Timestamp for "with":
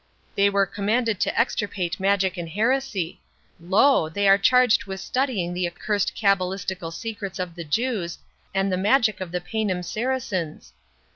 4.85-4.99